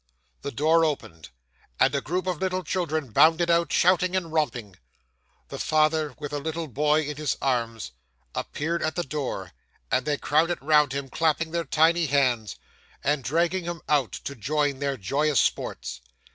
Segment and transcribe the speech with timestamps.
[0.41, 1.29] The door opened,
[1.79, 4.77] and a group of little children bounded out, shouting and romping.
[5.49, 7.91] The father, with a little boy in his arms,
[8.33, 9.51] appeared at the door,
[9.91, 12.55] and they crowded round him, clapping their tiny hands,
[13.03, 16.01] and dragging him out, to join their joyous sports.